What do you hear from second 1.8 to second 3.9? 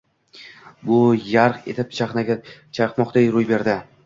chaqnagan chaqmoqday ro‘y berdi